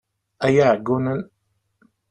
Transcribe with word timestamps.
Ay 0.45 0.55
iɛeggunen! 0.61 1.21